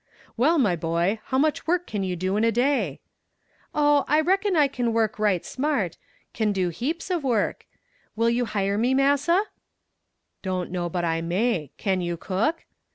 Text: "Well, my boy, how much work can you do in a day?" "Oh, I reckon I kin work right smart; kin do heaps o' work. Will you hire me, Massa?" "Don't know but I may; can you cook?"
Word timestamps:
"Well, 0.35 0.57
my 0.57 0.75
boy, 0.75 1.19
how 1.25 1.37
much 1.37 1.67
work 1.67 1.85
can 1.85 2.01
you 2.01 2.15
do 2.15 2.35
in 2.35 2.43
a 2.43 2.51
day?" 2.51 3.01
"Oh, 3.71 4.03
I 4.07 4.19
reckon 4.21 4.55
I 4.55 4.67
kin 4.67 4.93
work 4.93 5.19
right 5.19 5.45
smart; 5.45 5.99
kin 6.33 6.51
do 6.53 6.69
heaps 6.69 7.11
o' 7.11 7.19
work. 7.19 7.67
Will 8.15 8.31
you 8.31 8.45
hire 8.45 8.79
me, 8.79 8.95
Massa?" 8.95 9.43
"Don't 10.41 10.71
know 10.71 10.89
but 10.89 11.05
I 11.05 11.21
may; 11.21 11.69
can 11.77 12.01
you 12.01 12.17
cook?" 12.17 12.65